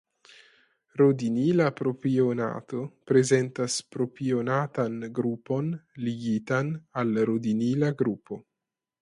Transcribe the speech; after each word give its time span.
Rodinila 1.01 1.67
propionato 1.79 2.79
prezentas 3.11 3.75
propionatan 3.97 4.97
grupon 5.21 5.69
ligitan 6.09 6.73
al 7.05 7.15
rodinila 7.31 7.93
grupo. 8.03 8.41